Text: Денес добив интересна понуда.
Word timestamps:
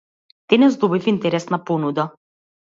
Денес 0.49 0.75
добив 0.77 1.07
интересна 1.11 1.59
понуда. 1.65 2.09